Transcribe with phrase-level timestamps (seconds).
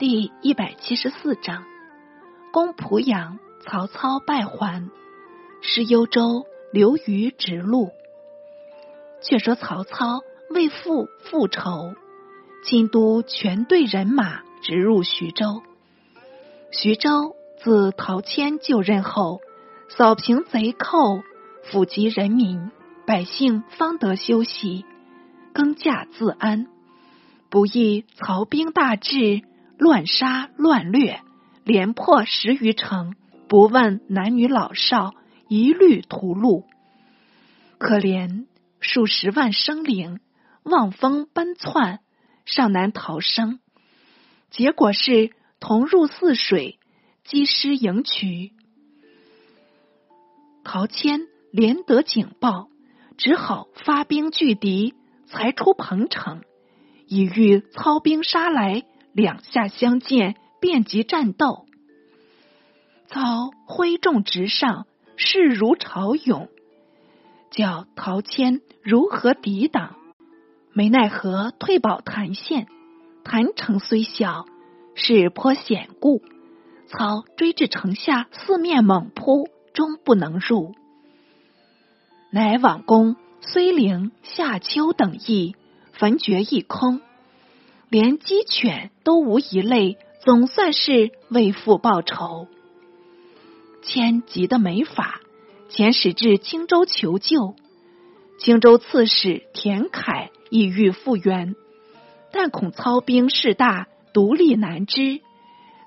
[0.00, 1.62] 第一百七十四章，
[2.54, 4.88] 公濮阳，曹操败还，
[5.60, 7.90] 失幽州，刘虞直路。
[9.22, 11.94] 却说曹操为父复仇，
[12.64, 15.62] 京都全队人马直入徐州。
[16.70, 19.42] 徐州自陶谦就任后，
[19.90, 21.20] 扫平贼寇，
[21.70, 22.70] 抚及人民，
[23.06, 24.86] 百姓方得休息，
[25.52, 26.68] 耕稼自安。
[27.50, 29.42] 不意曹兵大至。
[29.80, 31.22] 乱杀乱掠，
[31.64, 33.14] 连破十余城，
[33.48, 35.14] 不问男女老少，
[35.48, 36.64] 一律屠戮。
[37.78, 38.44] 可怜
[38.80, 40.20] 数十万生灵
[40.64, 42.00] 望风奔窜，
[42.44, 43.58] 尚难逃生。
[44.50, 45.30] 结果是
[45.60, 46.78] 同入泗水，
[47.24, 48.52] 击师迎渠。
[50.62, 51.20] 陶谦
[51.52, 52.68] 连得警报，
[53.16, 54.94] 只好发兵拒敌，
[55.26, 56.42] 才出彭城，
[57.06, 58.84] 以欲操兵杀来。
[59.12, 61.66] 两下相见，便即战斗。
[63.08, 66.48] 操挥众直上，势如潮涌，
[67.50, 69.96] 叫陶谦如何抵挡？
[70.72, 72.68] 没奈何，退保谭县。
[73.24, 74.46] 谭城虽小，
[74.94, 76.22] 势颇险固。
[76.86, 80.74] 操追至城下，四面猛扑，终不能入。
[82.30, 85.56] 乃往攻睢陵、夏丘等邑，
[85.92, 87.00] 焚绝一空。
[87.90, 92.46] 连鸡犬都无一类，总算是为父报仇。
[93.82, 95.20] 谦急得没法，
[95.68, 97.56] 遣使至青州求救。
[98.38, 101.56] 青州刺史田楷意欲复援，
[102.30, 105.20] 但恐操兵势大，独立难支，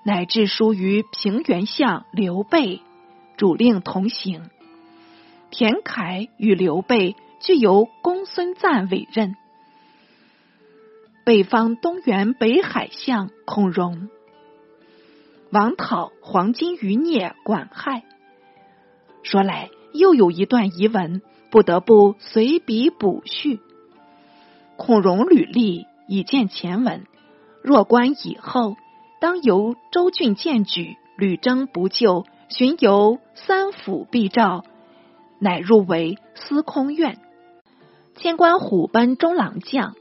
[0.03, 2.81] 乃至书于平原相刘备，
[3.37, 4.49] 主令同行。
[5.51, 9.37] 田楷与刘备俱由公孙瓒委任。
[11.25, 14.09] 北方东原北海相孔融，
[15.51, 18.03] 王讨黄金余孽管亥。
[19.23, 23.61] 说来又有一段遗文，不得不随笔补叙。
[24.75, 27.05] 孔融履历已见前文，
[27.61, 28.75] 若官以后，
[29.21, 34.65] 当由周郡荐举，屡征不就，寻游三府必召，
[35.39, 37.17] 乃入为司空院，
[38.17, 39.95] 迁官虎贲中郎将。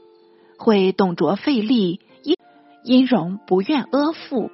[0.63, 2.37] 会董卓费力，因
[2.85, 4.49] 殷荣不愿阿附，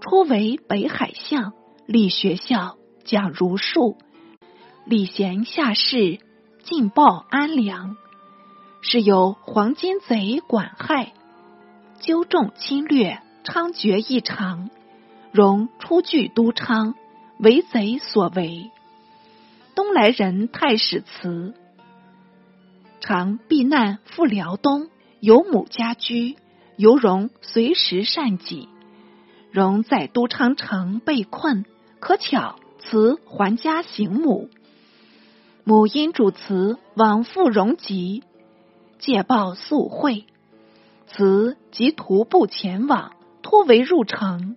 [0.00, 1.54] 初为北海相，
[1.86, 3.96] 立学校，讲儒术，
[4.84, 6.20] 礼贤下士，
[6.62, 7.96] 进报安良。
[8.80, 11.14] 是有黄金贼管亥，
[11.98, 14.70] 纠众侵略，猖獗异常。
[15.32, 16.94] 荣出据都昌，
[17.40, 18.70] 为贼所为。
[19.74, 21.54] 东来人太史慈，
[23.00, 24.88] 常避难赴辽东。
[25.20, 26.36] 有母家居，
[26.76, 28.68] 由荣随时善己。
[29.52, 31.66] 荣在都昌城被困，
[31.98, 34.48] 可巧辞还家行母。
[35.64, 38.22] 母因主辞往赴荣籍，
[38.98, 40.24] 借报速会。
[41.06, 44.56] 辞即徒步前往，突围入城。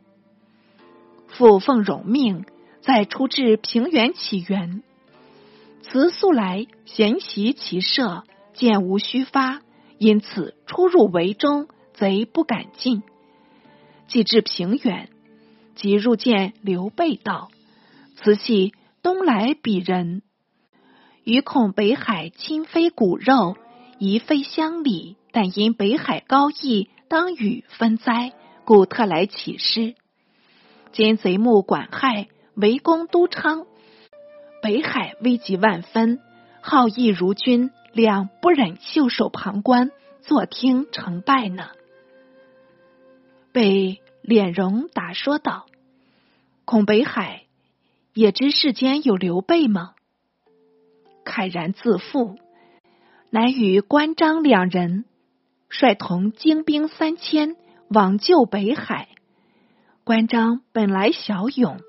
[1.27, 2.45] 父奉荣命，
[2.79, 4.81] 再出至平原起源。
[5.81, 8.23] 辞素来闲习其社，
[8.53, 9.62] 见无虚发。
[10.03, 13.03] 因此出入围中，贼不敢进。
[14.09, 15.07] 既至平原，
[15.75, 17.49] 即入见刘备道
[18.17, 20.21] ：“此系东来鄙人，
[21.23, 23.55] 余恐北海亲非骨肉，
[23.97, 25.15] 宜非乡里。
[25.31, 28.33] 但因北海高义，当与分灾，
[28.65, 29.95] 故特来起师。
[30.91, 33.65] 今贼目管亥围攻都昌，
[34.61, 36.19] 北海危急万分，
[36.61, 41.69] 好义如君。”两不忍袖手旁观，坐听成败呢？
[43.51, 45.67] 被脸容答说道
[46.65, 47.43] ：“孔北海
[48.15, 49.93] 也知世间有刘备吗？”
[51.23, 52.35] 慨然自负，
[53.29, 55.05] 乃与关张两人
[55.69, 57.55] 率同精兵三千
[57.89, 59.09] 往救北海。
[60.03, 61.79] 关张本来骁勇，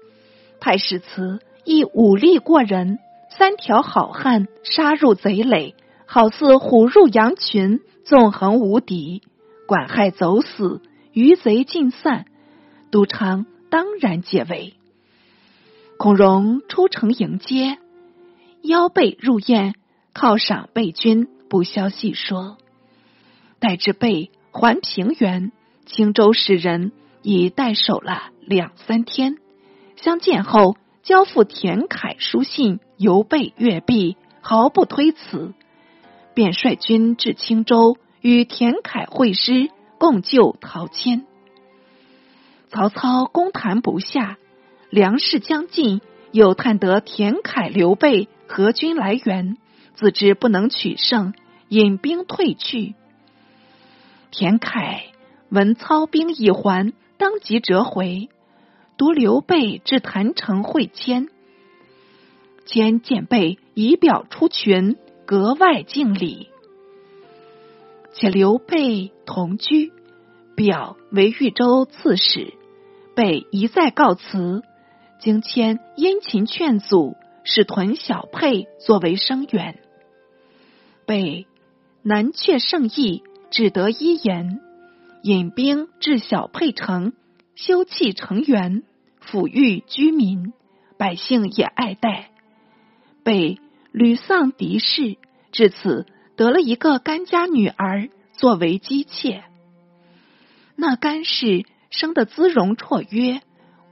[0.61, 2.99] 太史慈亦武力过人，
[3.31, 5.75] 三条好汉杀入贼垒。
[6.14, 9.22] 好似虎入羊群，纵横无敌。
[9.66, 10.81] 管亥走死，
[11.12, 12.26] 余贼尽散，
[12.93, 14.75] 都昌当然解围。
[15.99, 17.78] 孔融出城迎接，
[18.62, 19.75] 邀备入宴，
[20.14, 22.58] 犒赏备军，不消细说。
[23.58, 25.50] 待至备还平原，
[25.84, 29.38] 青州使人已待守了两三天。
[29.96, 35.55] 相见后，交付田楷书信，犹备阅毕，毫不推辞。
[36.34, 41.25] 便率军至青州，与田楷会师，共救陶谦。
[42.69, 44.36] 曹操攻谈不下，
[44.90, 46.00] 粮食将尽，
[46.32, 49.56] 又探得田凯、刘备合军来援，
[49.94, 51.34] 自知不能取胜，
[51.69, 52.94] 引兵退去。
[54.32, 55.04] 田凯
[55.50, 58.28] 闻操兵已还，当即折回，
[58.96, 61.28] 独刘备至谭城会谦。
[62.66, 64.96] 谦见备，以表出群，
[65.26, 66.49] 格外敬礼。
[68.12, 69.93] 且刘备同居，
[70.55, 72.55] 表为豫州刺史，
[73.15, 74.62] 被一再告辞。
[75.21, 79.81] 经谦殷勤劝阻，使屯小沛作为声援。
[81.06, 81.47] 被
[82.03, 83.23] 南阙圣意。
[83.50, 84.59] 只得一言，
[85.23, 87.12] 引兵至小沛城，
[87.55, 88.82] 修葺城垣，
[89.25, 90.53] 抚育居民，
[90.99, 92.31] 百姓也爱戴。
[93.23, 93.61] 被
[93.94, 95.19] 屡丧敌士，
[95.52, 96.05] 至此
[96.35, 99.44] 得了一个甘家女儿作为姬妾。
[100.75, 103.41] 那甘氏生得姿容绰约，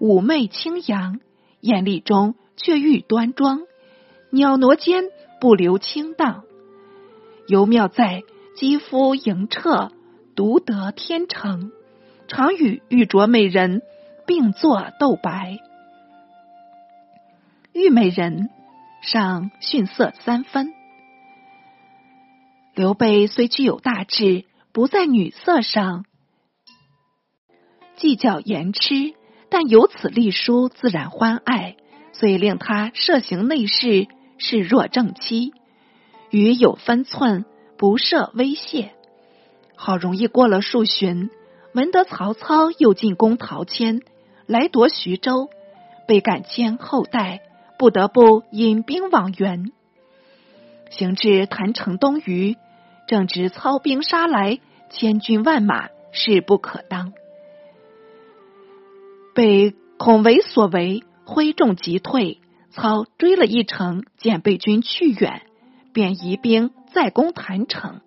[0.00, 1.20] 妩媚清扬，
[1.60, 3.60] 艳丽中却欲端庄，
[4.30, 5.04] 袅娜间
[5.40, 6.42] 不留清荡。
[7.46, 8.24] 尤妙在。
[8.54, 9.92] 肌肤莹澈，
[10.36, 11.72] 独得天成，
[12.28, 13.80] 常与玉镯美人
[14.26, 15.58] 并坐斗白。
[17.72, 18.50] 玉美人
[19.02, 20.72] 上逊色三分。
[22.74, 26.06] 刘备虽具有大志，不在女色上
[27.96, 29.14] 计较言痴，
[29.50, 31.76] 但有此隶书，自然欢爱，
[32.12, 34.08] 遂令他设行内侍，
[34.38, 35.52] 视若正妻，
[36.30, 37.44] 与有分寸。
[37.78, 38.92] 不设威胁，
[39.74, 41.30] 好容易过了数旬，
[41.74, 44.02] 闻得曹操又进攻陶谦，
[44.46, 45.50] 来夺徐州，
[46.06, 47.40] 被赶迁后代，
[47.82, 49.72] 不得不引兵往援。
[50.90, 52.56] 行至谭城东隅，
[53.08, 57.12] 正值操兵杀来，千军万马，势不可当。
[59.34, 62.38] 被孔维所为，挥众急退。
[62.70, 65.42] 操追了一程，见备军去远，
[65.92, 66.70] 便移兵。
[66.92, 68.00] 再攻谭城，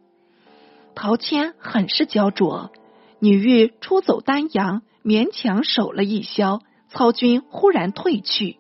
[0.95, 2.71] 陶谦很是焦灼。
[3.19, 6.61] 女欲出走丹阳，勉强守了一宵。
[6.87, 8.55] 操军忽然退去，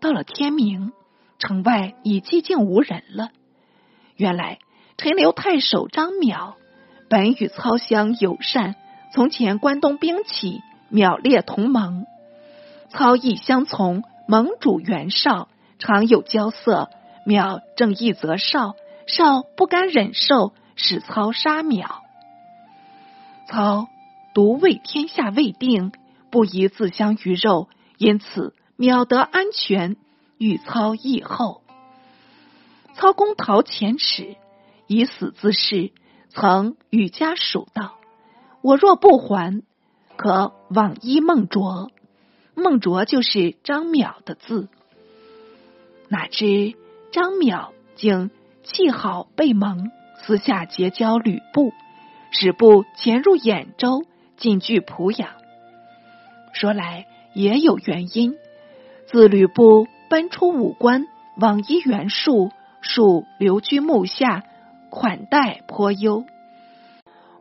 [0.00, 0.92] 到了天明，
[1.38, 3.30] 城外已寂静无人了。
[4.16, 4.58] 原来
[4.96, 6.54] 陈留太守张邈
[7.08, 8.74] 本与操相友善，
[9.14, 10.60] 从前关东兵起，
[10.90, 12.06] 邈列同盟。
[12.90, 15.48] 操亦相从，盟主袁绍
[15.78, 16.90] 常有交色，
[17.26, 18.74] 邈正义则少。
[19.06, 21.86] 少不甘忍受，使操杀邈。
[23.48, 23.88] 操
[24.34, 25.92] 独为天下未定，
[26.30, 29.96] 不宜自相鱼肉，因此邈得安全，
[30.38, 31.62] 与操议后。
[32.94, 34.36] 操公逃前时，
[34.86, 35.92] 以死自誓，
[36.30, 37.96] 曾与家属道
[38.62, 39.62] ：“我若不还，
[40.16, 41.90] 可往依孟卓。”
[42.56, 44.68] 孟卓就是张邈的字。
[46.08, 46.74] 哪知
[47.12, 48.30] 张邈竟。
[48.64, 49.90] 气好被蒙，
[50.20, 51.72] 私下结交吕布，
[52.30, 54.04] 使部潜入兖州，
[54.36, 55.30] 进据濮阳。
[56.52, 58.36] 说来也有原因，
[59.10, 61.06] 自吕布奔出武关，
[61.38, 62.50] 往依袁术，
[62.82, 64.44] 术留居幕下，
[64.90, 66.24] 款待颇优。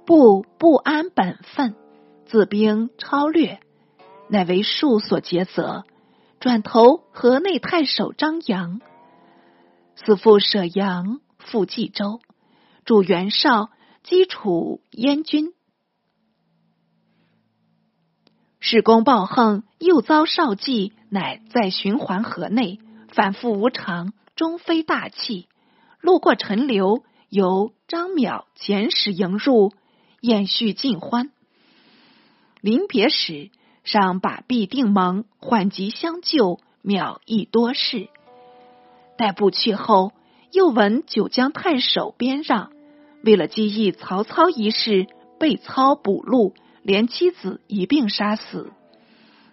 [0.06, 1.76] 布不安本分，
[2.26, 3.60] 自兵超略，
[4.30, 5.84] 乃为术所劫责，
[6.40, 8.80] 转投河内太守张扬。
[9.96, 12.22] 死父舍阳，复冀州，
[12.86, 13.72] 主袁绍
[14.04, 15.52] 击楚燕军。
[18.70, 25.48] 史公暴横，又遭少计，乃在循环河内，反复无常，终非大器。
[26.02, 29.72] 路过陈留，由张邈遣使迎入，
[30.20, 31.32] 宴叙尽欢。
[32.60, 33.52] 临别时，
[33.86, 38.10] 尚把臂定盟，缓急相救，邈亦多事。
[39.18, 40.12] 待不去后，
[40.52, 42.74] 又闻九江太守边让
[43.24, 45.08] 为了激议曹操一事，
[45.40, 46.54] 被操捕录，
[46.88, 48.72] 连妻子一并杀死。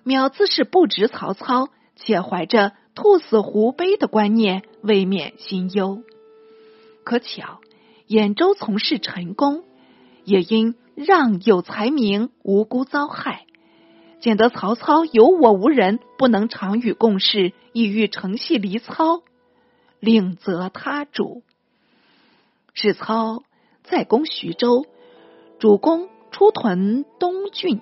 [0.05, 6.05] 邈自是不值曹操，且怀着兔死狐悲的观念，未免心忧。
[7.03, 7.59] 可巧
[8.07, 9.65] 兖州从事陈宫，
[10.23, 13.47] 也因让有才名，无辜遭害。
[14.21, 19.23] 见得曹操有我无人，不能常与共事，意欲承系离操。
[19.99, 21.43] 另择他主，
[22.75, 23.43] 史操
[23.83, 24.87] 再攻徐州，
[25.59, 27.81] 主公出屯东郡，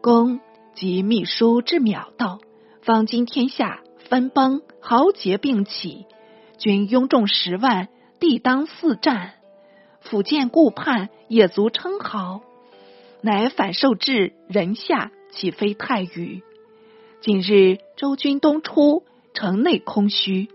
[0.00, 0.40] 公
[0.74, 2.40] 及秘书至邈道，
[2.82, 6.06] 方今天下分崩，豪杰并起，
[6.58, 7.86] 军拥众十万，
[8.18, 9.34] 地当四战，
[10.00, 12.40] 辅建顾盼，也足称豪。
[13.20, 16.42] 乃反受至人下，岂非太愚？
[17.20, 20.48] 今日周军东出，城内空虚，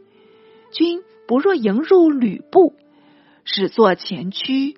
[0.74, 2.74] 君不若迎入吕布，
[3.46, 4.76] 始作前驱，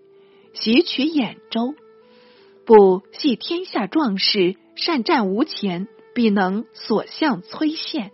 [0.54, 1.76] 袭取兖州。
[2.66, 8.12] 不系天下壮士，善战无前，必能所向摧陷。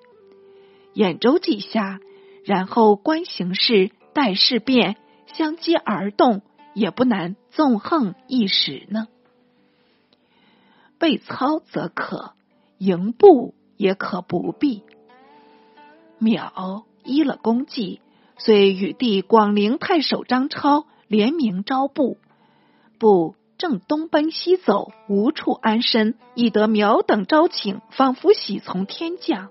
[0.93, 1.99] 兖州既下，
[2.45, 4.95] 然后观形势，待事变，
[5.27, 6.41] 相机而动，
[6.73, 9.07] 也不难纵横一时呢。
[10.97, 12.33] 备操则可，
[12.77, 14.83] 营部也可不必。
[16.21, 17.99] 淼依了功绩，
[18.37, 22.17] 遂与弟广陵太守张超联名招部，
[22.99, 29.49] 部正东奔西走，无处安身，亦得苗等招请，仿佛喜从天降。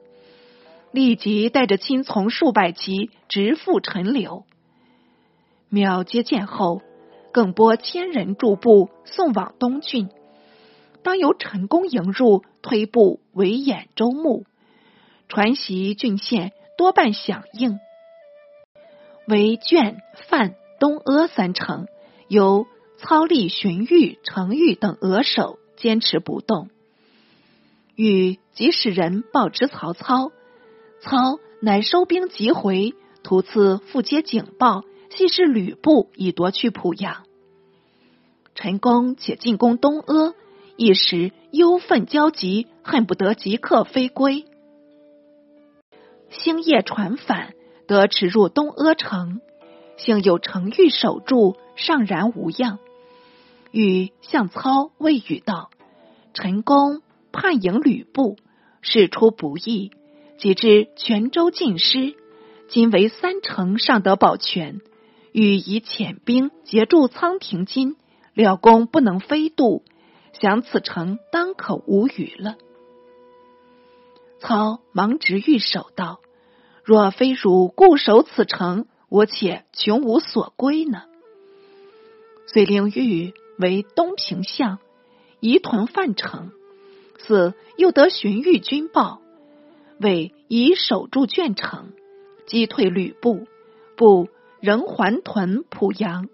[0.90, 4.44] 立即带着亲从数百骑直赴陈留。
[5.68, 6.82] 苗接见后，
[7.32, 10.08] 更拨千人驻部送往东郡。
[11.02, 14.44] 当由陈宫迎入，推步为兖州牧，
[15.28, 17.78] 传习郡县多半响应。
[19.26, 21.86] 为卷范东阿三城，
[22.28, 22.66] 由
[22.98, 26.68] 操立荀彧、程昱等额守，坚持不动。
[27.96, 30.30] 禹即使人报知曹操。
[31.00, 37.24] 操乃收兵急回，途次复接警报，系是吕布已夺去濮阳。
[38.54, 40.34] 陈宫且进攻东阿，
[40.76, 44.44] 一时忧愤交集，恨不得即刻飞归。
[46.28, 47.54] 星夜传返，
[47.86, 49.40] 得驰入东阿城，
[49.96, 52.78] 幸有程昱守住，尚然无恙。
[53.70, 55.70] 禹向操谓语道
[56.34, 58.36] ：“陈宫叛迎吕布，
[58.82, 59.90] 事出不意。”
[60.36, 62.16] 及至泉州尽失，
[62.68, 64.80] 今为三城尚得保全，
[65.30, 67.96] 欲以遣兵截住仓亭津，
[68.34, 69.84] 料公不能飞渡，
[70.32, 72.56] 想此城当可无虞了。
[74.40, 76.18] 操忙执御守道
[76.82, 81.04] ：“若非汝固守此城，我且穷无所归呢。”
[82.52, 84.80] 遂令玉为东平相，
[85.38, 86.50] 移屯范城。
[87.18, 89.20] 四又得荀彧军报。
[90.00, 91.92] 为以守住卷城，
[92.48, 93.46] 击退吕布，
[93.96, 94.28] 布
[94.60, 96.28] 仍还屯濮阳，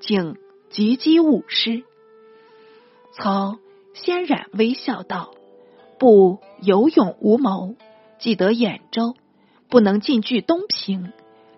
[0.00, 0.36] 竟
[0.68, 1.84] 急击武师。
[3.14, 3.58] 操
[3.94, 5.32] 先然微笑道
[5.98, 7.76] ：“不有勇无谋，
[8.18, 9.14] 既得兖州，
[9.70, 11.12] 不能进据东平，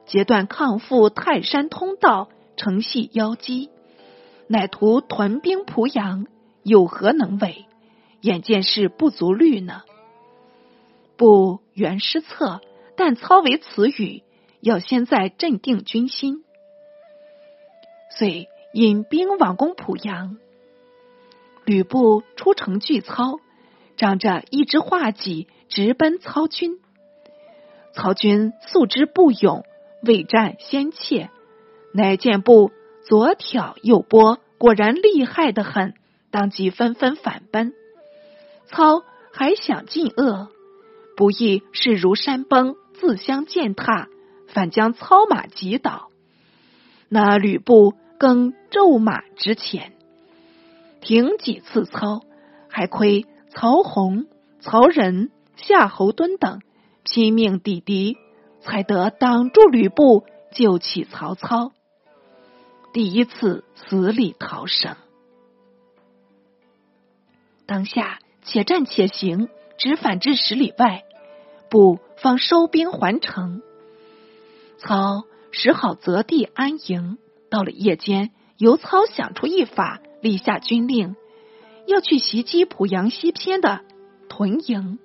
[0.06, 3.70] 截断抗复泰山通道，承系妖姬，
[4.46, 6.26] 乃图屯兵濮阳，
[6.62, 7.66] 有何能为？
[8.20, 9.82] 眼见是不足虑呢。”
[11.16, 12.60] 不原失策，
[12.96, 14.22] 但操为此语，
[14.60, 16.42] 要先在镇定军心。
[18.10, 20.36] 遂引兵往攻濮阳。
[21.64, 23.38] 吕布出城拒操，
[23.96, 26.80] 仗着一支画戟，直奔操军。
[27.92, 29.64] 曹军素知不勇，
[30.02, 31.30] 未战先怯，
[31.92, 32.72] 乃见布
[33.04, 35.94] 左挑右拨，果然厉害的很，
[36.30, 37.72] 当即纷纷反奔。
[38.66, 40.48] 操还想进恶。
[41.14, 44.08] 不意势如山崩，自相践踏，
[44.48, 46.08] 反将操马击倒。
[47.08, 49.92] 那吕布更骤马直前，
[51.00, 52.22] 停几次操，
[52.68, 54.26] 还亏曹洪、
[54.60, 56.60] 曹仁、夏侯惇等
[57.04, 58.16] 拼命抵敌，
[58.64, 61.72] 才得挡住吕布，救起曹操。
[62.92, 64.96] 第一次死里逃生。
[67.66, 69.48] 当下且战且行。
[69.78, 71.02] 直返至十里外，
[71.68, 73.62] 不方收兵还城。
[74.78, 77.18] 操使好择地安营。
[77.50, 81.16] 到了夜间，由操想出一法，立下军令，
[81.88, 83.80] 要去袭击濮阳西偏的
[84.28, 85.00] 屯营。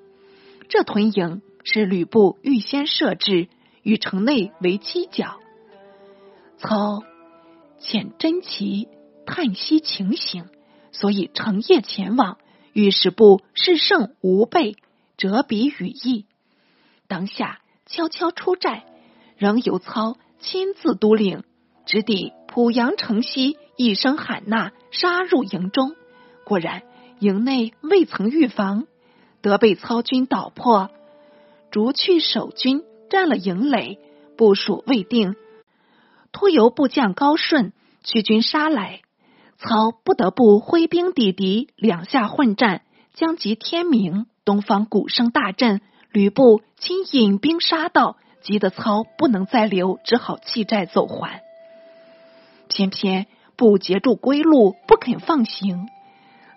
[0.69, 3.49] 这屯营是吕布预先设置，
[3.83, 5.37] 与城内为犄角。
[6.57, 7.03] 操
[7.81, 8.87] 遣真奇
[9.25, 10.45] 探息情形，
[10.93, 12.37] 所以成夜前往。
[12.71, 14.77] 御史部是胜无备，
[15.17, 16.25] 折笔羽翼。
[17.09, 18.85] 当下悄悄出寨，
[19.35, 21.43] 仍由操亲自督领，
[21.85, 25.97] 直抵濮阳城西，一声喊呐，杀入营中。
[26.45, 26.83] 果然
[27.19, 28.87] 营内未曾预防，
[29.41, 30.91] 得被操军捣破，
[31.71, 33.99] 逐去守军，占了营垒，
[34.37, 35.35] 部署未定，
[36.31, 39.01] 突由部将高顺驱军杀来。
[39.57, 42.83] 操不得不挥兵抵敌，两下混战，
[43.15, 45.81] 将及天明，东方鼓声大震，
[46.11, 51.41] 吕布亲引兵杀到，急得操不能再留，只好弃寨走还。
[52.69, 55.89] 偏偏不截住归路，不肯放行。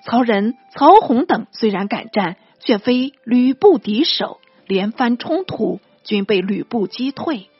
[0.05, 4.41] 曹仁、曹洪等虽然敢战，却非吕布敌手，
[4.71, 7.51] 连番冲突，均被吕布击退。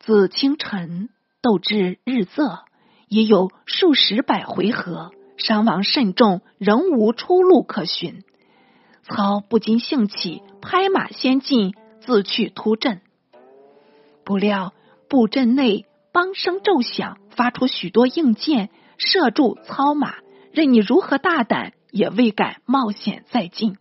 [0.00, 1.08] 自清晨
[1.40, 2.64] 斗至日昃，
[3.08, 8.22] 已有数十百回合，伤亡甚重，仍无出路可寻。
[9.02, 13.00] 操不禁兴起，拍马先进，自去突阵。
[14.24, 14.74] 不料
[15.08, 20.16] 布阵内梆声骤响，发出许多硬箭，射住操马。
[20.52, 23.78] 任你如何大胆，也未敢冒险再进。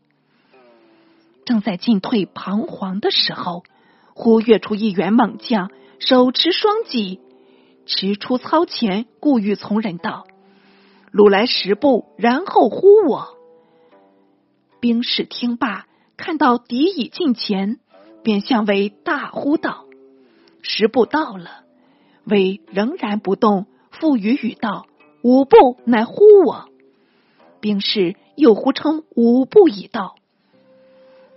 [1.50, 3.64] 正在进退彷徨的时候，
[4.14, 5.72] 忽跃出一员猛将。
[5.98, 7.22] 手持双戟，
[7.88, 10.28] 驰出操前，故欲从人道
[11.10, 13.30] ：“鲁来十步，然后呼我。”
[14.80, 15.88] 兵士听罢，
[16.18, 17.80] 看到敌已近前，
[18.22, 19.86] 便向为大呼道
[20.62, 21.64] ：“十步到了。”
[22.26, 24.86] 为仍然不动，复语语道
[25.24, 26.70] ：“五步，乃呼我。”
[27.60, 30.14] 兵士又呼称：“五步已到。”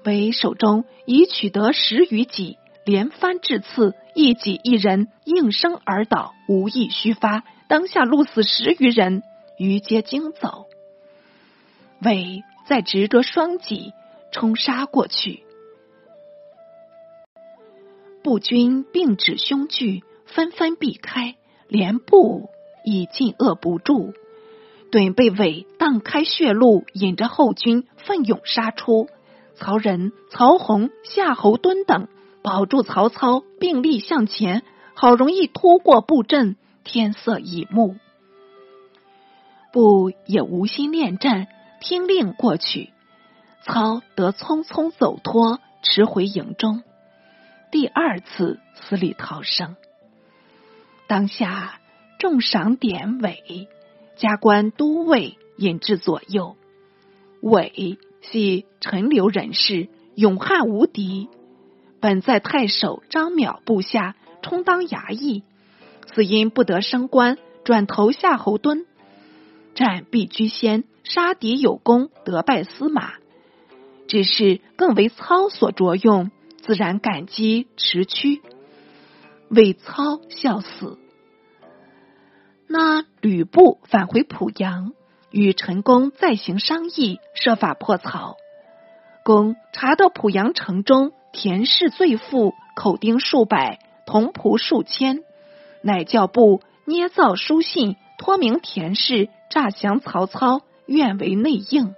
[0.04, 2.58] 为手中已取得十余戟。
[2.84, 7.44] 连番致刺，一戟一人应声而倒，无意虚发。
[7.68, 9.22] 当下鹿死十余人，
[9.56, 10.66] 余皆惊走。
[12.02, 13.92] 韦再执着双戟
[14.32, 15.44] 冲杀过去，
[18.24, 21.36] 步军并指凶惧，纷纷避开，
[21.68, 22.50] 连步
[22.84, 24.12] 已进扼不住。
[24.90, 29.08] 盾被韦荡开血路，引着后军奋勇杀出。
[29.62, 32.08] 曹仁、曹洪、夏侯惇等。
[32.42, 34.64] 保住曹操，并力向前，
[34.94, 36.56] 好容易突过布阵。
[36.82, 37.94] 天色已暮，
[39.72, 41.46] 布也无心恋战，
[41.80, 42.90] 听令过去。
[43.62, 46.82] 操得匆匆走脱，驰回营中。
[47.70, 49.76] 第二次死里逃生。
[51.06, 51.78] 当下
[52.18, 53.68] 重赏典韦，
[54.16, 56.56] 加官都尉，引至左右。
[57.40, 61.28] 韦系陈留人士，勇悍无敌。
[62.00, 65.42] 本在太守张邈部下，充当衙役，
[66.12, 68.86] 死因不得升官，转投夏侯惇，
[69.74, 73.12] 战必居先，杀敌有功，得拜司马。
[74.08, 76.30] 只是更为操所着用，
[76.60, 78.42] 自然感激持屈，
[79.48, 80.98] 为操笑死。
[82.66, 84.92] 那吕布返回濮阳，
[85.32, 88.36] 与陈宫再行商议，设法破曹。
[89.24, 91.12] 公查到濮阳城中。
[91.34, 95.24] 田氏罪妇口丁数百，同仆数千，
[95.80, 101.94] 乃教部捏造书信，托名田氏诈降曹操，愿为内应。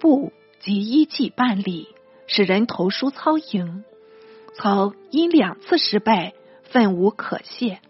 [0.00, 1.88] 部即依计办理，
[2.26, 3.84] 使人投书操营。
[4.56, 7.80] 操因两次失败，愤无可泄，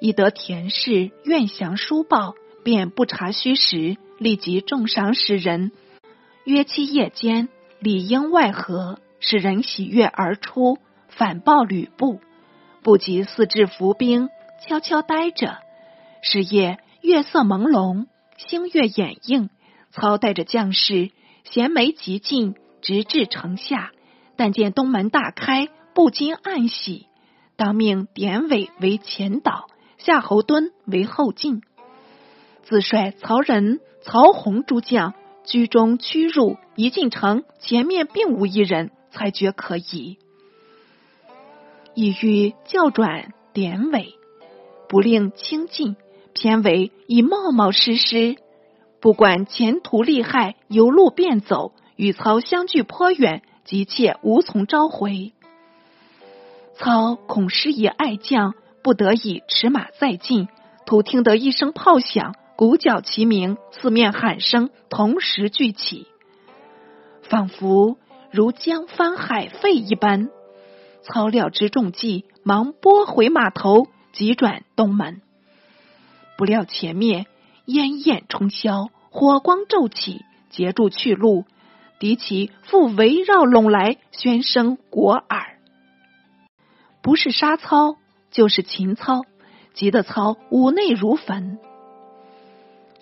[0.00, 2.34] 已得田氏愿降书报，
[2.66, 5.70] 便不查虚实，立即重赏使人。
[6.42, 7.48] 约期夜间，
[7.78, 8.98] 里应外合。
[9.20, 10.76] 使人喜悦而出，
[11.06, 12.20] 反报吕布，
[12.82, 14.30] 不及四至伏兵，
[14.66, 15.58] 悄悄待着。
[16.22, 19.48] 是夜月色朦胧，星月掩映，
[19.92, 21.12] 操带着将士
[21.44, 23.92] 衔枚急进，直至城下。
[24.34, 27.06] 但见东门大开，不禁暗喜，
[27.54, 31.62] 当命典韦为前导，夏侯惇为后进，
[32.68, 36.58] 自率曹仁、曹洪诸将居中驱入。
[36.74, 38.90] 一进城，前面并无一人。
[39.12, 40.18] 才觉可疑，
[41.94, 44.12] 意欲教转典韦，
[44.90, 45.96] 不令轻进，
[46.34, 48.36] 偏为以冒冒失失，
[49.00, 55.32] 不管前途利害，由路便走，与曹相距颇远，急切无从召回。
[56.74, 58.52] 操恐失以爱将，
[58.82, 60.48] 不得已驰马再进，
[60.84, 66.06] 突听得一声炮响，鼓角齐鸣，四面喊声同时聚起，
[67.22, 67.98] 仿佛。
[68.32, 70.30] 如江翻海沸一般，
[71.02, 75.20] 操料之中计，忙拨回马头，急转东门。
[76.36, 77.26] 不料前面
[77.66, 81.44] 烟焰冲霄，火光骤起，截住去路。
[81.98, 85.58] 敌骑复围绕拢来，喧声裹耳。
[87.02, 87.96] 不是杀操，
[88.30, 89.22] 就是擒操，
[89.72, 91.58] 急得操五内如焚。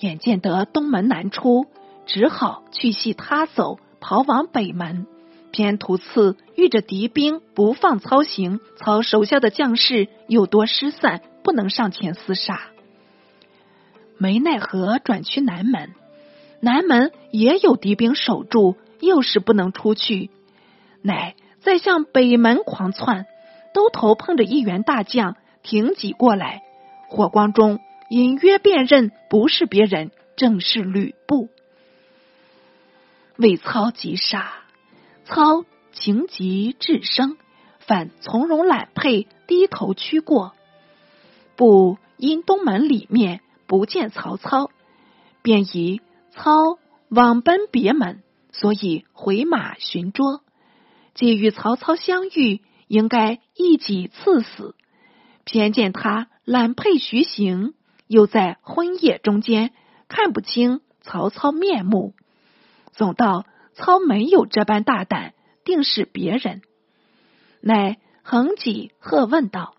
[0.04, 1.66] 眼见得东门难出，
[2.04, 5.06] 只好去系他走，跑往北门。
[5.50, 12.60] 偏途次遇着敌兵不放操行，操手下的将士又多失散，不能上前厮杀。
[14.18, 15.94] 没奈何，转去南门，
[16.60, 20.30] 南门也有敌兵守住，又是不能出去，
[21.02, 23.26] 乃再向北门狂窜。
[23.72, 26.62] 兜头碰着一员大将挺戟过来，
[27.08, 31.48] 火光中隐约辨认不是别人，正是吕布。
[33.36, 34.52] 魏操急杀，
[35.24, 37.36] 操情急智生，
[37.80, 40.54] 反从容揽佩，低头屈过。
[41.56, 44.70] 不因东门里面不见曹操，
[45.42, 50.42] 便以操往奔别门，所以回马寻捉。
[51.14, 54.74] 既与曹操相遇，应该一戟刺死，
[55.44, 57.74] 偏见他揽佩徐行，
[58.06, 59.72] 又在昏夜中间
[60.08, 62.14] 看不清曹操面目。
[62.92, 66.62] 总道操没有这般大胆，定是别人。
[67.60, 69.74] 乃横戟喝问道：“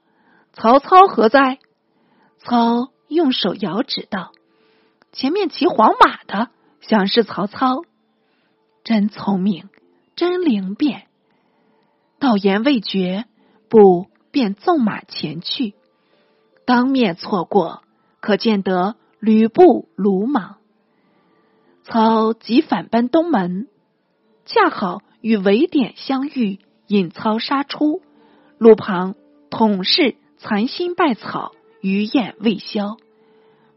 [0.54, 1.60] 曹操何在？”
[2.40, 4.34] 操用手摇指道
[5.14, 6.50] ：“前面骑黄马的，
[6.82, 7.84] 想是曹操。
[8.84, 9.70] 真聪明，
[10.16, 11.08] 真灵便。
[12.20, 13.26] 道言未绝，
[13.70, 15.74] 不便纵马前去，
[16.66, 17.84] 当面错过，
[18.26, 20.56] 可见得吕布鲁莽。
[21.84, 23.68] 操急反奔东门，
[24.46, 26.58] 恰好与韦典相遇，
[26.88, 28.02] 引操杀出。
[28.58, 29.14] 路旁
[29.52, 32.98] 统是残心败草。”余焰未消，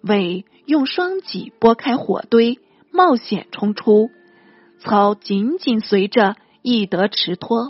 [0.00, 2.58] 韦用双戟拨开火堆，
[2.90, 4.08] 冒险冲出。
[4.78, 7.68] 操紧紧随着，亦得持脱。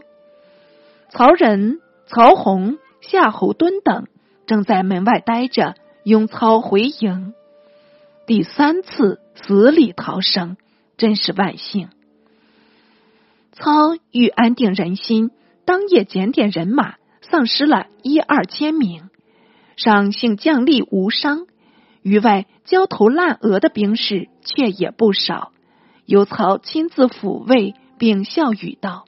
[1.11, 4.07] 曹仁、曹洪、夏侯惇等
[4.47, 5.75] 正在门外待着，
[6.09, 7.35] 拥操回营。
[8.27, 10.57] 第三次死里逃生，
[10.97, 11.91] 真是万幸。
[13.53, 15.31] 操欲安定人心，
[15.67, 19.11] 当夜检点人马，丧失了一二千名。
[19.77, 21.47] 上幸将吏无伤，
[22.01, 25.53] 余外焦头烂额的兵士却也不少。
[26.07, 29.05] 由曹亲自抚慰，并笑语道：“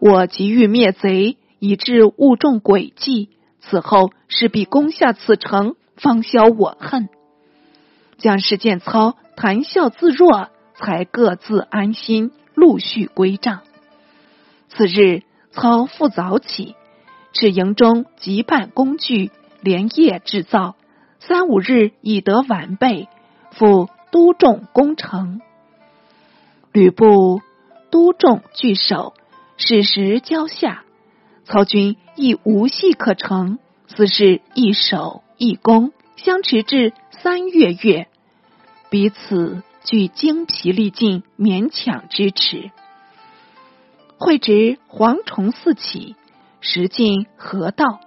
[0.00, 7.08] 我急欲灭贼，以致误中诡计，此后势必攻下此城，方消我恨。”
[8.18, 13.60] 将士见操谈笑自若，才各自安心，陆续归帐。
[14.68, 16.74] 次日，操复早起，
[17.32, 19.30] 至营中急办工具。
[19.60, 20.76] 连夜制造，
[21.18, 23.08] 三五日已得完备，
[23.50, 25.40] 复督众攻城。
[26.72, 27.42] 吕布
[27.90, 29.14] 督众据守，
[29.56, 30.84] 矢石交下，
[31.42, 33.58] 曹军亦无隙可乘，
[33.88, 38.08] 此事一守一攻，相持至三月月，
[38.90, 42.72] 彼此俱精疲力尽，勉强支持。
[44.18, 46.16] 会值蝗虫四起，
[46.60, 48.00] 时进河道。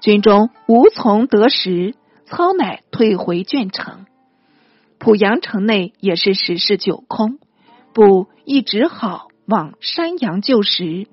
[0.00, 4.06] 军中无从得食，操乃退回卷城。
[5.00, 7.40] 濮阳城内也是十室九空，
[7.92, 11.08] 不亦只好往山阳救食，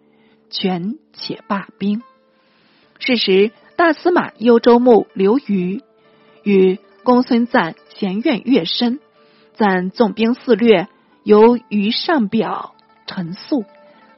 [0.52, 2.04] 权且罢兵。
[3.00, 5.82] 是时，大司马幽州牧刘虞
[6.44, 9.00] 与公孙瓒嫌怨越深，
[9.58, 10.88] 瓒纵兵肆掠，
[11.24, 12.76] 由于上表
[13.08, 13.66] 陈诉，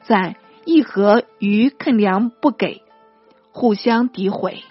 [0.06, 2.82] 瓒亦和于肯粮不给。
[3.50, 4.62] 互相诋毁，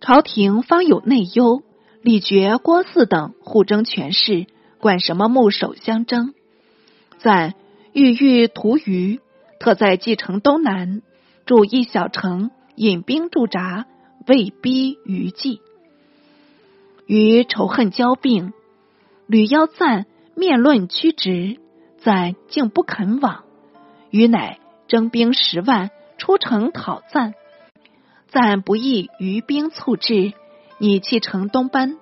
[0.00, 1.62] 朝廷方有内忧，
[2.00, 4.46] 李傕、郭汜等互争权势，
[4.78, 6.32] 管什么牧守相争？
[7.18, 7.54] 赞
[7.92, 9.20] 郁郁屠虞，
[9.58, 11.02] 特在蓟城东南
[11.44, 13.86] 筑一小城，引兵驻扎，
[14.26, 15.60] 未逼虞计。
[17.06, 18.52] 与仇恨交并，
[19.26, 21.58] 吕邀赞面论屈直，
[21.98, 23.44] 赞竟不肯往，
[24.10, 24.58] 虞乃
[24.88, 27.34] 征兵十万出城讨赞。
[28.28, 30.32] 赞不意于兵促至，
[30.78, 31.98] 拟弃城东奔，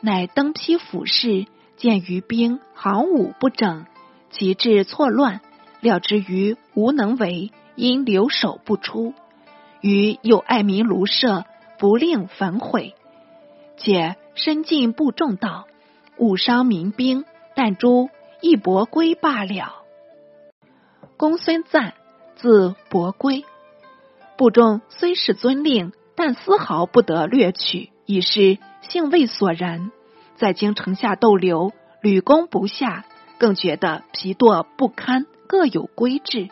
[0.00, 3.86] 乃登披俯视，见于兵行伍不整，
[4.30, 5.42] 旗帜错乱，
[5.80, 9.14] 料之余无能为，因留守不出。
[9.80, 11.44] 余又爱民庐舍，
[11.78, 12.94] 不令焚毁，
[13.76, 15.66] 且身进部众道，
[16.16, 18.10] 误伤民兵，但诛
[18.40, 19.84] 一伯归罢了。
[21.16, 21.92] 公孙瓒，
[22.36, 23.44] 字伯归。
[24.36, 29.92] 部众虽是遵令，但丝毫不得掠取，已是性未所然。
[30.36, 33.04] 在京城下逗留，屡攻不下，
[33.38, 36.48] 更觉得疲惰不堪，各有归志。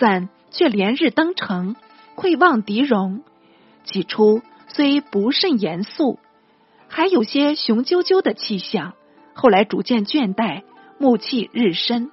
[0.00, 1.76] 赞却连日登城，
[2.14, 3.22] 窥望敌容。
[3.84, 6.18] 起初虽不甚严肃，
[6.88, 8.94] 还有些雄赳赳的气象。
[9.34, 10.62] 后来逐渐倦怠，
[10.98, 12.10] 暮气日深，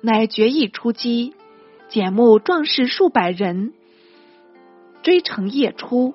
[0.00, 1.34] 乃决意出击。
[1.88, 3.72] 简目壮士数百人。
[5.02, 6.14] 追城夜出，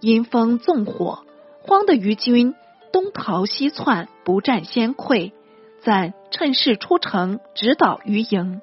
[0.00, 1.24] 阴风纵火，
[1.62, 2.56] 慌得余军
[2.92, 5.30] 东逃西窜，不战先溃。
[5.82, 8.60] 赞趁势出城，直捣余营。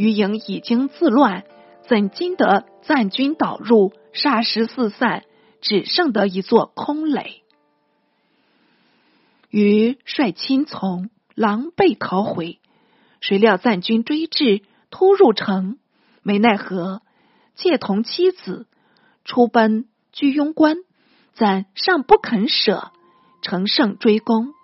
[0.00, 1.44] 余营已经自乱，
[1.86, 5.24] 怎经得赞军导入，霎时四散，
[5.60, 7.42] 只剩得一座空垒。
[9.50, 12.60] 余率亲从，狼狈逃回。
[13.20, 15.76] 谁料赞军追至，突入城，
[16.22, 17.02] 没奈何，
[17.54, 18.66] 借同妻子
[19.26, 20.78] 出奔居庸关，
[21.34, 22.90] 赞尚不肯舍，
[23.42, 24.54] 乘胜追攻。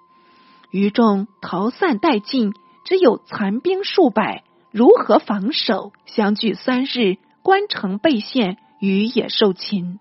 [0.70, 2.54] 余众逃散殆尽，
[2.86, 4.42] 只有残兵数百，
[4.76, 5.94] 如何防守？
[6.04, 9.98] 相距三日，关城被陷，余也受擒。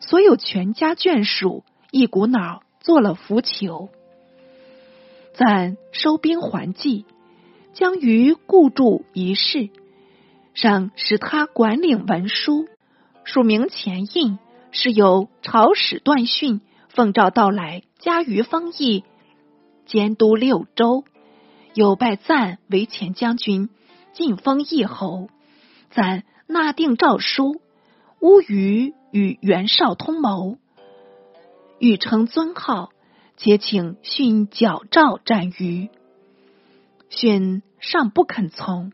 [0.00, 1.62] 所有全家眷属
[1.92, 3.88] 一股脑做了浮囚。
[5.32, 7.04] 暂收兵还计。
[7.72, 9.68] 将于固住一事，
[10.54, 12.66] 上使他管领文书，
[13.22, 14.40] 署名前印，
[14.72, 19.04] 是由朝使断训，奉诏到来，加于方邑，
[19.86, 21.04] 监督六州，
[21.78, 23.68] 有拜赞为前将军，
[24.12, 25.28] 晋封义侯。
[25.92, 27.60] 赞纳定诏书，
[28.20, 30.58] 乌余与袁绍通谋，
[31.78, 32.90] 欲称尊号，
[33.36, 35.88] 且请训矫诏斩于。
[37.10, 38.90] 训尚不肯从，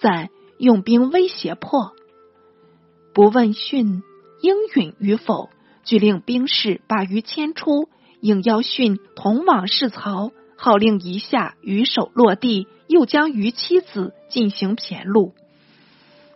[0.00, 1.92] 赞用兵威胁破，
[3.14, 4.02] 不问训
[4.42, 5.50] 应允与否，
[5.84, 10.32] 俱令兵士把鱼牵出，应邀训同往视曹，
[10.64, 15.34] 号令一下，鱼首落地，又将鱼妻子进行谝录。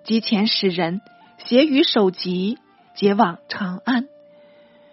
[0.05, 1.01] 及前使人
[1.47, 2.59] 携鱼首级，
[2.95, 4.07] 结往长安。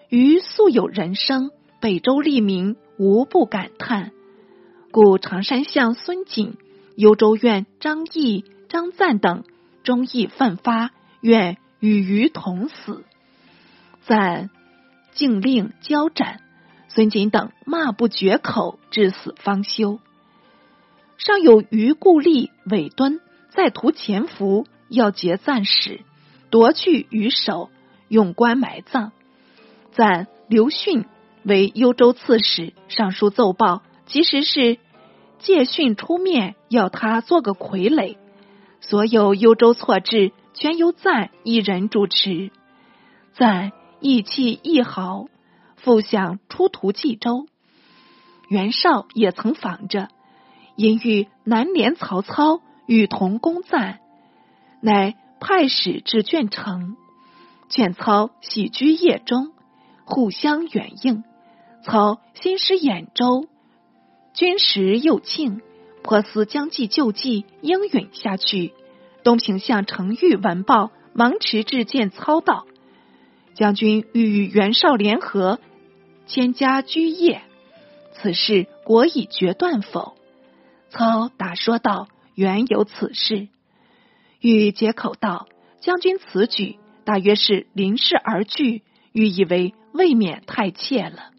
[0.08, 4.14] 余素有人生，北周利民无不感叹。
[4.92, 6.56] 故常山相孙景、
[6.96, 9.44] 幽州院张毅、张赞等
[9.84, 13.04] 忠义奋发，愿与鱼同死。
[14.06, 14.50] 赞
[15.12, 16.40] 竟令交斩，
[16.96, 20.00] 孙瑾等骂不绝口，至死方休。
[21.18, 26.00] 尚有余故吏韦敦在途潜伏，要劫赞使，
[26.50, 27.70] 夺去余首，
[28.08, 29.12] 用棺埋葬。
[29.92, 31.04] 赞刘训
[31.44, 34.78] 为幽州刺史，上书奏报，其实是。
[35.40, 38.16] 借训出面要他做个傀儡，
[38.80, 42.52] 所有幽州错置全由赞一人主持。
[43.34, 45.26] 赞义气一毫，
[45.86, 47.46] 复想出图冀州。
[48.50, 50.10] 袁绍也曾防着，
[50.76, 54.00] 因遇南连曹操与同攻赞，
[54.82, 56.98] 乃派使至鄄城，
[57.70, 59.52] 劝操喜居邺中，
[60.06, 61.24] 互相远应。
[61.84, 63.48] 操心失兖州。
[64.34, 65.62] 军时又庆，
[66.02, 68.74] 颇思将计就计，应允下去。
[69.24, 72.66] 东平相程昱闻报，忙持至见操道
[73.54, 75.60] ：“将军欲与袁绍联合，
[76.28, 77.42] 迁家居业，
[78.14, 80.16] 此事国已决断否？”
[80.90, 83.48] 操答说道：“原有此事。”
[84.42, 85.48] 欲解口道
[85.82, 91.32] ：“将军此举，大约是临事而惧，欲以为未免太怯了。”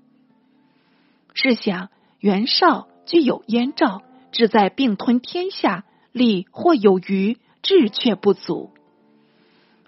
[1.34, 1.88] 试想。
[2.18, 8.70] 袁绍具有燕赵，志在并吞天下，力或有余，志却不足。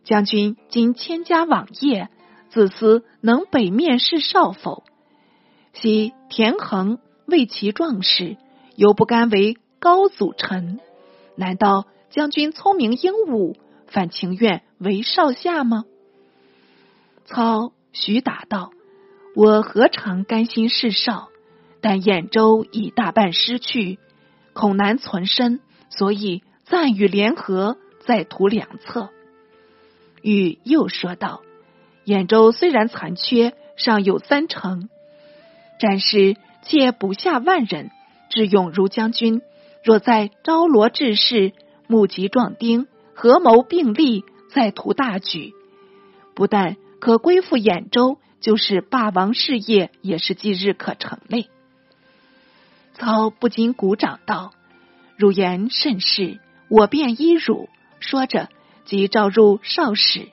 [0.05, 2.11] 将军今千家往业，
[2.51, 4.85] 子思能北面视少否？
[5.75, 8.37] 昔田横为其壮士，
[8.75, 10.81] 犹不甘为高祖臣。
[11.37, 13.57] 难道将军聪明英武，
[13.87, 15.85] 反情愿为少下吗？
[17.27, 18.71] 操徐答道
[19.37, 21.29] ：“我何尝甘心视少？”
[21.81, 24.01] 但兖州已大半失去，
[24.53, 29.11] 恐难存身，所以暂与联合，再图两策。
[30.23, 31.43] 禹又说道
[32.09, 34.89] ：“兖州虽然残缺，尚有三城，
[35.79, 37.91] 战士皆不下万人，
[38.31, 39.43] 智勇如将军。
[39.85, 41.53] 若在招罗志士，
[41.87, 45.53] 募集壮丁，合谋并力，再图大举，
[46.35, 51.51] 不但可归附兖州，就是霸王事业，也是即日可成嘞。”
[52.97, 54.53] 操不禁鼓掌道
[55.19, 56.41] ：“汝言甚是，
[56.71, 57.69] 我便依汝。”
[58.01, 58.49] 说着，
[58.87, 60.29] 即召入少使，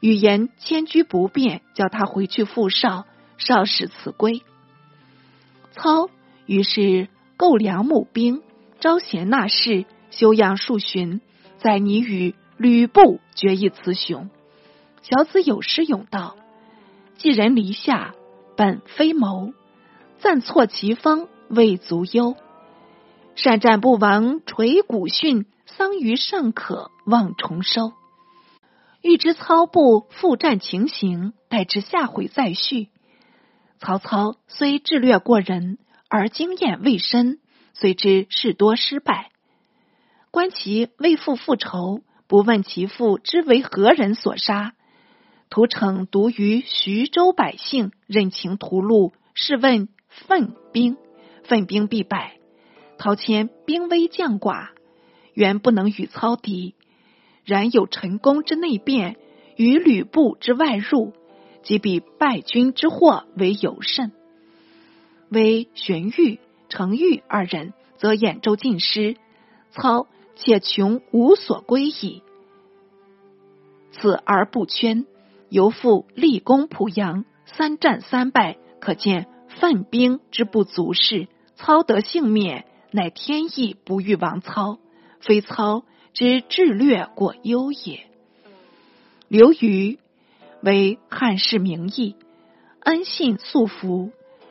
[0.00, 3.06] 语言迁居不便，叫他回去复少。
[3.38, 4.42] 少使辞归。
[5.72, 6.10] 操
[6.44, 7.08] 于是
[7.38, 8.42] 购粮募兵，
[8.80, 11.22] 招贤纳士，休养数旬，
[11.58, 14.28] 在你与吕布决一雌雄。
[15.00, 16.36] 小子有诗咏道
[17.16, 18.14] ：“寄人篱下，
[18.56, 19.54] 本非谋，
[20.18, 22.36] 暂错其方。”未足忧，
[23.34, 27.92] 善战不亡垂古训，桑榆尚可望重收。
[29.02, 32.88] 欲知操部复战情形，待至下回再续。
[33.78, 37.38] 曹操虽智略过人，而经验未深，
[37.72, 39.30] 虽知事多失败。
[40.30, 44.74] 观其为父复仇，不问其父之为何人所杀，
[45.48, 50.98] 屠城独于徐州百姓认情屠戮，试问奋兵，
[51.44, 52.36] 奋兵必败。
[52.98, 54.68] 陶谦兵微将寡，
[55.32, 56.74] 原不能与操敌，
[57.44, 59.16] 然有陈宫之内变，
[59.56, 61.12] 与吕布之外入，
[61.62, 64.12] 即比败军之祸为尤甚。
[65.30, 69.16] 为荀彧、程昱二人，则兖州尽失，
[69.70, 72.22] 操且穷无所归矣。
[73.92, 75.06] 此而不圈。
[75.48, 81.26] 犹复立功濮阳，三战三败，可见奋兵之不足是。
[81.56, 84.78] 操得幸免，乃天意不欲亡操，
[85.18, 88.06] 非操之智略过优也。
[89.28, 89.98] 刘虞
[90.62, 92.16] 为汉室名义，
[92.80, 94.10] 恩信素服，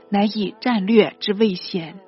[0.10, 2.00] 乃以战略之未贤。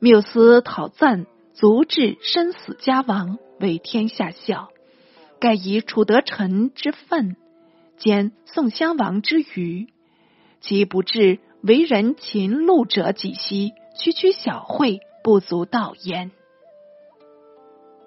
[0.00, 4.70] 缪斯讨赞，足智生死家亡，为天下笑。
[5.40, 7.36] 盖以楚得臣之愤，
[7.96, 9.86] 兼宋襄王之余，
[10.60, 13.72] 其不至为人擒戮者几息？
[13.96, 16.30] 区区小惠，不足道焉。